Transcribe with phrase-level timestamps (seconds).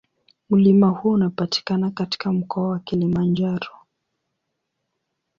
[0.49, 3.69] Mlima huo unapatikana katika Mkoa wa Kilimanjaro.